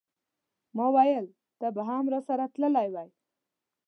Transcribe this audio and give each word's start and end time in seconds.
ماویل 0.77 1.25
ته 1.59 1.67
به 1.75 1.81
هم 1.89 2.05
راسره 2.13 2.45
تللی 2.53 2.87
وای. 2.93 3.09